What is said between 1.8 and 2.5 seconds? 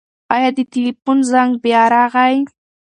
راغی؟